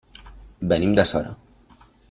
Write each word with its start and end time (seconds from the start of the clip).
Venim 0.71 0.95
de 1.01 1.07
Sora. 1.11 1.37